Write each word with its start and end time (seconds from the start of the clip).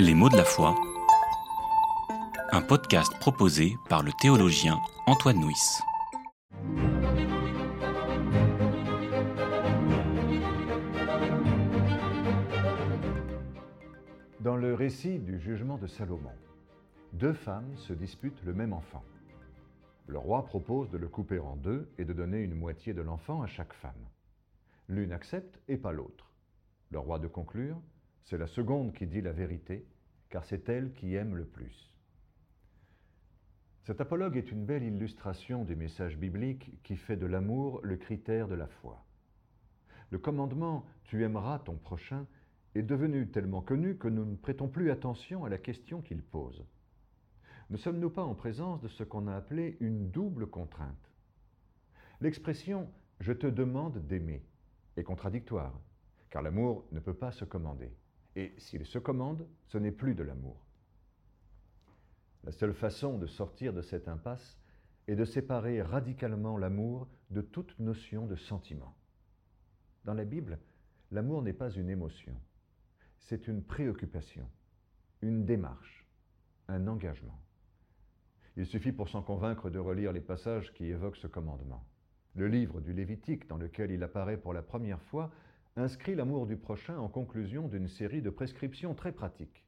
Les 0.00 0.14
mots 0.14 0.28
de 0.28 0.36
la 0.36 0.44
foi. 0.44 0.76
Un 2.52 2.62
podcast 2.62 3.12
proposé 3.18 3.74
par 3.88 4.04
le 4.04 4.12
théologien 4.12 4.78
Antoine 5.06 5.40
Nuis. 5.40 5.80
Dans 14.38 14.54
le 14.54 14.72
récit 14.74 15.18
du 15.18 15.40
jugement 15.40 15.78
de 15.78 15.88
Salomon, 15.88 16.30
deux 17.12 17.32
femmes 17.32 17.76
se 17.76 17.92
disputent 17.92 18.44
le 18.44 18.54
même 18.54 18.72
enfant. 18.72 19.02
Le 20.06 20.18
roi 20.18 20.44
propose 20.44 20.90
de 20.90 20.98
le 20.98 21.08
couper 21.08 21.40
en 21.40 21.56
deux 21.56 21.90
et 21.98 22.04
de 22.04 22.12
donner 22.12 22.38
une 22.38 22.54
moitié 22.54 22.94
de 22.94 23.02
l'enfant 23.02 23.42
à 23.42 23.48
chaque 23.48 23.72
femme. 23.72 24.06
L'une 24.88 25.10
accepte 25.10 25.58
et 25.66 25.76
pas 25.76 25.90
l'autre. 25.90 26.30
Le 26.92 27.00
roi 27.00 27.18
de 27.18 27.26
conclure, 27.26 27.80
c'est 28.24 28.38
la 28.38 28.46
seconde 28.46 28.92
qui 28.92 29.06
dit 29.06 29.22
la 29.22 29.32
vérité, 29.32 29.86
car 30.28 30.44
c'est 30.44 30.68
elle 30.68 30.92
qui 30.92 31.14
aime 31.14 31.36
le 31.36 31.44
plus. 31.44 31.92
Cet 33.82 34.02
apologue 34.02 34.36
est 34.36 34.52
une 34.52 34.66
belle 34.66 34.82
illustration 34.82 35.64
du 35.64 35.74
message 35.74 36.18
biblique 36.18 36.82
qui 36.82 36.96
fait 36.96 37.16
de 37.16 37.24
l'amour 37.24 37.80
le 37.82 37.96
critère 37.96 38.46
de 38.46 38.54
la 38.54 38.66
foi. 38.66 39.02
Le 40.10 40.18
commandement 40.18 40.84
Tu 41.04 41.24
aimeras 41.24 41.58
ton 41.60 41.76
prochain 41.76 42.26
est 42.74 42.82
devenu 42.82 43.28
tellement 43.28 43.62
connu 43.62 43.96
que 43.96 44.08
nous 44.08 44.26
ne 44.26 44.36
prêtons 44.36 44.68
plus 44.68 44.90
attention 44.90 45.46
à 45.46 45.48
la 45.48 45.56
question 45.56 46.02
qu'il 46.02 46.22
pose. 46.22 46.66
Ne 47.70 47.76
sommes-nous 47.76 48.10
pas 48.10 48.24
en 48.24 48.34
présence 48.34 48.80
de 48.80 48.88
ce 48.88 49.04
qu'on 49.04 49.26
a 49.26 49.34
appelé 49.34 49.76
une 49.80 50.10
double 50.10 50.46
contrainte? 50.46 51.10
L'expression 52.20 52.90
Je 53.20 53.32
te 53.32 53.46
demande 53.46 54.06
d'aimer 54.06 54.44
est 54.96 55.02
contradictoire, 55.02 55.80
car 56.30 56.42
l'amour 56.42 56.84
ne 56.92 57.00
peut 57.00 57.14
pas 57.14 57.32
se 57.32 57.44
commander. 57.44 57.90
Et 58.38 58.54
s'il 58.56 58.86
se 58.86 59.00
commande, 59.00 59.48
ce 59.66 59.78
n'est 59.78 59.90
plus 59.90 60.14
de 60.14 60.22
l'amour. 60.22 60.64
La 62.44 62.52
seule 62.52 62.72
façon 62.72 63.18
de 63.18 63.26
sortir 63.26 63.72
de 63.72 63.82
cette 63.82 64.06
impasse 64.06 64.56
est 65.08 65.16
de 65.16 65.24
séparer 65.24 65.82
radicalement 65.82 66.56
l'amour 66.56 67.08
de 67.30 67.40
toute 67.40 67.76
notion 67.80 68.28
de 68.28 68.36
sentiment. 68.36 68.94
Dans 70.04 70.14
la 70.14 70.24
Bible, 70.24 70.60
l'amour 71.10 71.42
n'est 71.42 71.52
pas 71.52 71.70
une 71.70 71.90
émotion, 71.90 72.32
c'est 73.18 73.48
une 73.48 73.60
préoccupation, 73.60 74.48
une 75.20 75.44
démarche, 75.44 76.06
un 76.68 76.86
engagement. 76.86 77.40
Il 78.56 78.66
suffit 78.66 78.92
pour 78.92 79.08
s'en 79.08 79.20
convaincre 79.20 79.68
de 79.68 79.80
relire 79.80 80.12
les 80.12 80.20
passages 80.20 80.72
qui 80.74 80.84
évoquent 80.84 81.16
ce 81.16 81.26
commandement. 81.26 81.84
Le 82.36 82.46
livre 82.46 82.80
du 82.80 82.92
Lévitique, 82.92 83.48
dans 83.48 83.58
lequel 83.58 83.90
il 83.90 84.04
apparaît 84.04 84.38
pour 84.38 84.52
la 84.52 84.62
première 84.62 85.02
fois, 85.02 85.32
inscrit 85.78 86.14
l'amour 86.14 86.46
du 86.46 86.56
prochain 86.56 86.98
en 86.98 87.08
conclusion 87.08 87.68
d'une 87.68 87.88
série 87.88 88.22
de 88.22 88.30
prescriptions 88.30 88.94
très 88.94 89.12
pratiques. 89.12 89.64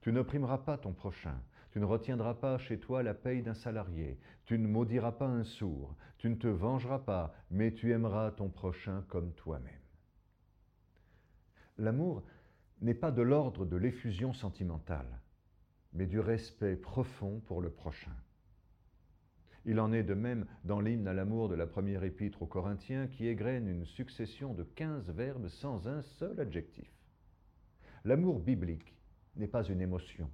Tu 0.00 0.12
n'opprimeras 0.12 0.58
pas 0.58 0.78
ton 0.78 0.92
prochain, 0.92 1.40
tu 1.70 1.80
ne 1.80 1.84
retiendras 1.84 2.34
pas 2.34 2.58
chez 2.58 2.78
toi 2.78 3.02
la 3.02 3.14
paye 3.14 3.42
d'un 3.42 3.54
salarié, 3.54 4.18
tu 4.44 4.58
ne 4.58 4.66
maudiras 4.66 5.12
pas 5.12 5.26
un 5.26 5.44
sourd, 5.44 5.96
tu 6.18 6.28
ne 6.28 6.34
te 6.34 6.48
vengeras 6.48 6.98
pas, 7.00 7.34
mais 7.50 7.72
tu 7.72 7.92
aimeras 7.92 8.30
ton 8.32 8.50
prochain 8.50 9.04
comme 9.08 9.32
toi-même. 9.32 9.72
L'amour 11.78 12.22
n'est 12.80 12.94
pas 12.94 13.10
de 13.10 13.22
l'ordre 13.22 13.64
de 13.64 13.76
l'effusion 13.76 14.32
sentimentale, 14.32 15.20
mais 15.92 16.06
du 16.06 16.20
respect 16.20 16.76
profond 16.76 17.40
pour 17.46 17.60
le 17.60 17.70
prochain. 17.70 18.14
Il 19.64 19.78
en 19.78 19.92
est 19.92 20.02
de 20.02 20.14
même 20.14 20.46
dans 20.64 20.80
l'hymne 20.80 21.06
à 21.06 21.12
l'amour 21.12 21.48
de 21.48 21.54
la 21.54 21.66
première 21.66 22.02
épître 22.02 22.42
aux 22.42 22.46
Corinthiens 22.46 23.06
qui 23.06 23.28
égrène 23.28 23.68
une 23.68 23.84
succession 23.84 24.54
de 24.54 24.64
quinze 24.64 25.08
verbes 25.10 25.48
sans 25.48 25.86
un 25.86 26.02
seul 26.02 26.40
adjectif. 26.40 26.90
L'amour 28.04 28.40
biblique 28.40 28.94
n'est 29.36 29.46
pas 29.46 29.64
une 29.64 29.80
émotion, 29.80 30.28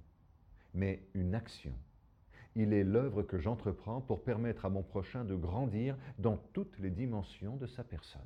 mais 0.73 1.03
une 1.13 1.35
action. 1.35 1.73
Il 2.55 2.73
est 2.73 2.83
l'œuvre 2.83 3.21
que 3.21 3.37
j'entreprends 3.37 4.01
pour 4.01 4.23
permettre 4.23 4.65
à 4.65 4.69
mon 4.69 4.81
prochain 4.81 5.23
de 5.23 5.35
grandir 5.35 5.95
dans 6.17 6.37
toutes 6.53 6.79
les 6.79 6.89
dimensions 6.89 7.55
de 7.57 7.67
sa 7.67 7.83
personne. 7.83 8.21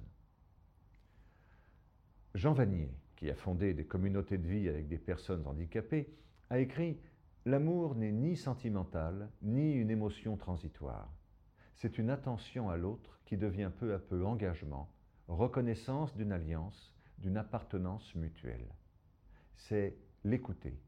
Jean 2.34 2.54
Vanier, 2.54 2.90
qui 3.18 3.30
a 3.30 3.36
fondé 3.36 3.74
des 3.74 3.86
communautés 3.86 4.38
de 4.38 4.48
vie 4.48 4.70
avec 4.70 4.88
des 4.88 4.98
personnes 4.98 5.46
handicapées, 5.46 6.10
a 6.50 6.60
écrit 6.60 6.98
L'amour 7.46 7.96
n'est 7.96 8.14
ni 8.14 8.38
sentimental, 8.38 9.30
ni 9.42 9.74
une 9.74 9.92
émotion 9.92 10.38
transitoire. 10.38 11.12
C'est 11.76 11.98
une 11.98 12.10
attention 12.10 12.70
à 12.70 12.78
l'autre 12.78 13.20
qui 13.26 13.36
devient 13.36 13.70
peu 13.78 13.94
à 13.94 14.00
peu 14.00 14.26
engagement, 14.26 14.90
reconnaissance 15.28 16.16
d'une 16.16 16.32
alliance, 16.32 16.96
d'une 17.18 17.36
appartenance 17.36 18.16
mutuelle. 18.16 18.74
C'est 19.58 19.98
l'écouter, 20.24 20.80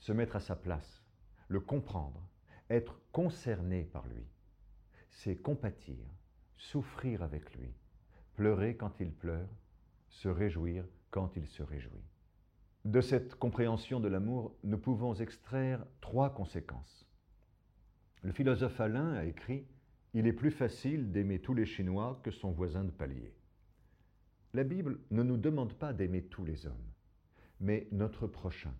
se 0.00 0.12
mettre 0.12 0.36
à 0.36 0.40
sa 0.40 0.54
place, 0.54 1.02
le 1.48 1.60
comprendre, 1.60 2.28
être 2.68 3.00
concerné 3.10 3.84
par 3.84 4.06
lui. 4.06 4.26
C'est 5.08 5.36
compatir, 5.36 6.04
souffrir 6.58 7.22
avec 7.22 7.54
lui, 7.54 7.72
pleurer 8.34 8.76
quand 8.76 9.00
il 9.00 9.12
pleure, 9.12 9.48
se 10.10 10.28
réjouir 10.28 10.84
quand 11.10 11.38
il 11.38 11.46
se 11.46 11.62
réjouit. 11.62 12.04
De 12.84 13.00
cette 13.00 13.36
compréhension 13.36 14.00
de 14.00 14.08
l'amour, 14.08 14.56
nous 14.64 14.78
pouvons 14.78 15.14
extraire 15.14 15.84
trois 16.00 16.34
conséquences. 16.34 17.06
Le 18.22 18.32
philosophe 18.32 18.80
Alain 18.80 19.12
a 19.12 19.24
écrit 19.24 19.66
Il 20.14 20.26
est 20.26 20.32
plus 20.32 20.50
facile 20.50 21.12
d'aimer 21.12 21.38
tous 21.38 21.54
les 21.54 21.64
Chinois 21.64 22.20
que 22.24 22.32
son 22.32 22.50
voisin 22.50 22.82
de 22.82 22.90
palier. 22.90 23.34
La 24.52 24.64
Bible 24.64 24.98
ne 25.12 25.22
nous 25.22 25.36
demande 25.36 25.74
pas 25.74 25.92
d'aimer 25.92 26.24
tous 26.24 26.44
les 26.44 26.66
hommes, 26.66 26.92
mais 27.60 27.86
notre 27.92 28.26
prochain. 28.26 28.74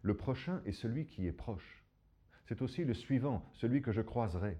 Le 0.00 0.16
prochain 0.16 0.62
est 0.64 0.72
celui 0.72 1.04
qui 1.04 1.26
est 1.26 1.32
proche. 1.32 1.84
C'est 2.46 2.62
aussi 2.62 2.84
le 2.84 2.94
suivant, 2.94 3.50
celui 3.52 3.82
que 3.82 3.92
je 3.92 4.00
croiserai. 4.00 4.58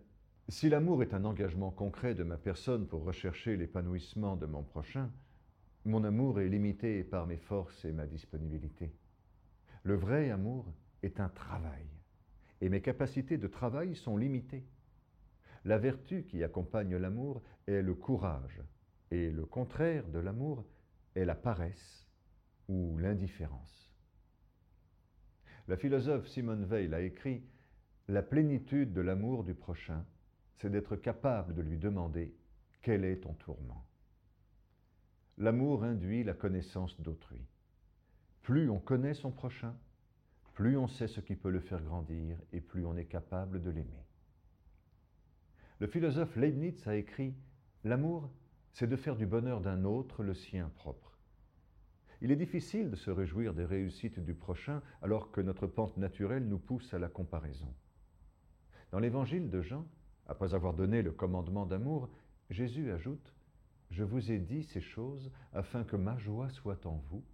Si 0.51 0.69
l'amour 0.69 1.03
est 1.03 1.15
un 1.15 1.25
engagement 1.25 1.71
concret 1.71 2.15
de 2.15 2.25
ma 2.25 2.37
personne 2.37 2.87
pour 2.87 3.05
rechercher 3.05 3.57
l'épanouissement 3.57 4.37
de 4.37 4.45
mon 4.45 4.63
prochain, 4.63 5.11
mon 5.85 6.05
amour 6.05 6.41
est 6.41 6.49
limité 6.49 7.05
par 7.05 7.27
mes 7.27 7.37
forces 7.37 7.85
et 7.85 7.93
ma 7.93 8.07
disponibilité. 8.07 8.93
Le 9.83 9.97
vrai 9.97 10.31
amour 10.31 10.73
est 11.03 11.21
un 11.21 11.29
travail, 11.29 11.87
et 12.61 12.71
mes 12.71 12.81
capacités 12.81 13.37
de 13.37 13.47
travail 13.47 13.95
sont 13.95 14.17
limitées. 14.17 14.67
La 15.65 15.79
vertu 15.79 16.25
qui 16.25 16.43
accompagne 16.43 16.97
l'amour 16.97 17.43
est 17.67 17.83
le 17.83 17.95
courage, 17.95 18.63
et 19.11 19.31
le 19.31 19.45
contraire 19.45 20.09
de 20.09 20.19
l'amour 20.19 20.65
est 21.15 21.27
la 21.27 21.35
paresse 21.35 22.09
ou 22.69 22.97
l'indifférence. 22.99 23.91
La 25.69 25.77
philosophe 25.77 26.29
Simone 26.29 26.65
Weil 26.65 26.95
a 26.95 27.03
écrit 27.03 27.43
La 28.09 28.23
plénitude 28.23 28.93
de 28.93 29.01
l'amour 29.01 29.45
du 29.45 29.55
prochain, 29.55 30.05
c'est 30.57 30.71
d'être 30.71 30.97
capable 30.97 31.55
de 31.55 31.63
lui 31.63 31.79
demander 31.79 32.35
quel 32.83 33.05
est 33.05 33.21
ton 33.21 33.35
tourment. 33.35 33.87
L'amour 35.39 35.83
induit 35.83 36.23
la 36.23 36.35
connaissance 36.35 37.01
d'autrui. 37.01 37.45
Plus 38.43 38.71
on 38.71 38.79
connaît 38.79 39.15
son 39.15 39.33
prochain, 39.33 39.75
plus 40.53 40.77
on 40.77 40.87
sait 40.87 41.09
ce 41.09 41.21
qui 41.21 41.35
peut 41.35 41.51
le 41.51 41.61
faire 41.61 41.83
grandir 41.83 42.39
et 42.53 42.61
plus 42.61 42.87
on 42.87 42.97
est 42.97 43.07
capable 43.07 43.61
de 43.61 43.71
l'aimer. 43.71 44.07
Le 45.81 45.89
philosophe 45.89 46.37
Leibniz 46.37 46.87
a 46.87 46.95
écrit 46.95 47.35
L'amour, 47.83 48.31
c'est 48.73 48.87
de 48.87 48.97
faire 48.97 49.17
du 49.17 49.27
bonheur 49.27 49.61
d'un 49.61 49.85
autre 49.85 50.23
le 50.23 50.35
sien 50.35 50.71
propre. 50.77 51.19
Il 52.21 52.31
est 52.31 52.37
difficile 52.37 52.91
de 52.91 52.97
se 52.97 53.11
réjouir 53.11 53.55
des 53.55 53.65
réussites 53.65 54.21
du 54.21 54.35
prochain 54.35 54.83
alors 55.03 55.33
que 55.33 55.41
notre 55.41 55.67
pente 55.67 55.97
naturelle 55.97 56.47
nous 56.47 56.59
pousse 56.59 56.95
à 56.95 56.99
la 57.01 57.09
comparaison. 57.09 57.75
Dans 58.93 59.01
l'évangile 59.01 59.51
de 59.51 59.63
Jean, 59.63 59.85
après 60.27 60.55
avoir 60.55 60.75
donné 60.75 61.03
le 61.03 61.11
commandement 61.11 61.67
d'amour, 61.67 62.09
Jésus 62.51 62.93
ajoute 62.93 63.34
je 63.95 64.03
vous 64.03 64.33
ai 64.33 64.41
dit 64.41 64.65
ces 64.65 64.81
choses 64.81 65.31
afin 65.53 65.85
que 65.85 65.95
ma 65.95 66.19
joie 66.19 66.51
soit 66.51 66.85
en 66.85 66.97
vous 66.97 67.25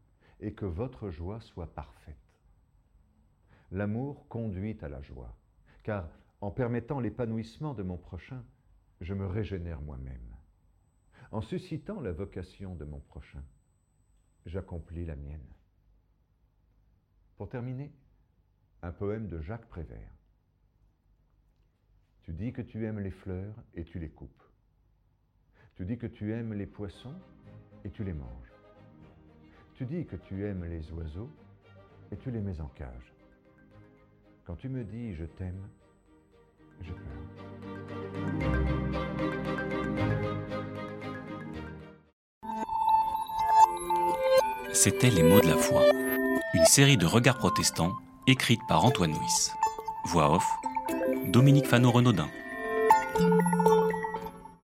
et 0.41 0.53
que 0.53 0.67
votre 0.67 1.09
joie 1.09 1.41
soit 1.41 1.75
parfaite. 1.75 2.17
L'amour 3.71 4.29
conduit 4.29 4.77
à 4.83 4.91
la 4.91 5.01
joie, 5.01 5.35
car 5.83 6.07
en 6.43 6.51
permettant 6.51 7.01
l'épanouissement 7.01 7.73
de 7.73 7.83
mon 7.83 7.97
prochain, 7.97 8.45
je 9.01 9.15
me 9.15 9.27
régénère 9.27 9.81
moi-même. 9.81 10.37
En 11.33 11.41
suscitant 11.41 11.99
la 11.99 12.13
vocation 12.13 12.75
de 12.75 12.85
mon 12.85 13.01
prochain, 13.01 13.43
j'accomplis 14.45 15.07
la 15.07 15.17
mienne. 15.17 15.55
Pour 17.39 17.49
terminer, 17.49 17.91
un 18.83 18.93
poème 18.93 19.29
de 19.29 19.41
Jacques 19.41 19.69
Prévert. 19.69 20.13
Tu 22.21 22.35
dis 22.35 22.53
que 22.53 22.61
tu 22.61 22.85
aimes 22.85 23.01
les 23.01 23.11
fleurs 23.11 23.55
et 23.73 23.85
tu 23.85 23.99
les 23.99 24.11
coupes. 24.11 24.50
Tu 25.77 25.85
dis 25.85 25.97
que 25.97 26.07
tu 26.07 26.33
aimes 26.33 26.53
les 26.53 26.67
poissons 26.67 27.15
et 27.85 27.91
tu 27.91 28.05
les 28.05 28.13
manges. 28.13 28.53
Tu 29.75 29.87
dis 29.87 30.05
que 30.05 30.17
tu 30.17 30.45
aimes 30.47 30.65
les 30.65 30.93
oiseaux 30.93 31.31
et 32.13 32.17
tu 32.17 32.31
les 32.31 32.41
mets 32.41 32.61
en 32.61 32.69
cage. 32.69 33.15
Quand 34.45 34.57
tu 34.57 34.69
me 34.69 34.85
dis 34.85 35.15
je 35.15 35.25
t'aime, 35.25 35.69
je 36.83 36.93
pleure. 36.93 38.61
C'était 44.73 45.11
les 45.11 45.23
mots 45.23 45.41
de 45.41 45.49
la 45.49 45.57
foi. 45.57 45.83
Une 46.55 46.65
série 46.65 46.97
de 46.97 47.07
regards 47.07 47.39
protestants 47.39 47.93
écrite 48.27 48.61
par 48.69 48.85
Antoine 48.85 49.13
Nuis. 49.13 49.51
Voix 50.05 50.35
off, 50.35 50.47
Dominique 51.27 51.67
Fano-Renaudin. 51.67 52.29